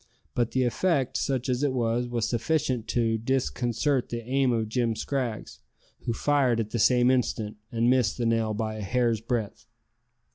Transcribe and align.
But 0.33 0.49
the 0.49 0.63
effect, 0.63 1.15
such 1.15 1.47
as 1.47 1.61
it 1.61 1.73
was, 1.73 2.07
was 2.07 2.27
sufficient 2.27 2.87
to 2.87 3.19
disconcert 3.19 4.09
the 4.09 4.27
aim 4.27 4.51
of 4.51 4.67
Jim 4.67 4.95
Scraggs, 4.95 5.59
who 6.05 6.13
fired 6.13 6.59
at 6.59 6.71
the 6.71 6.79
same 6.79 7.11
instant, 7.11 7.57
and 7.71 7.87
missed 7.87 8.17
the 8.17 8.25
nail 8.25 8.55
by 8.55 8.77
a 8.77 8.81
hair's 8.81 9.21
breadth. 9.21 9.67